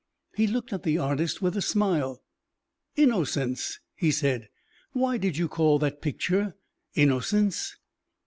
[0.33, 2.23] He looked at the artist with a smile.
[2.95, 4.49] "'Innocence,'" he said.
[4.93, 6.55] "Why did you call that picture
[6.95, 7.77] 'Innocence?'"